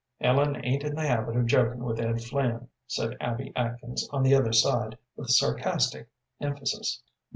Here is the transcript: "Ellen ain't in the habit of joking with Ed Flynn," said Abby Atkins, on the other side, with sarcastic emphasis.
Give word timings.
"Ellen 0.19 0.59
ain't 0.65 0.81
in 0.83 0.95
the 0.95 1.05
habit 1.07 1.35
of 1.37 1.45
joking 1.45 1.83
with 1.83 1.99
Ed 1.99 2.23
Flynn," 2.23 2.69
said 2.87 3.15
Abby 3.21 3.53
Atkins, 3.55 4.09
on 4.11 4.23
the 4.23 4.33
other 4.33 4.51
side, 4.51 4.97
with 5.15 5.29
sarcastic 5.29 6.09
emphasis. 6.39 7.03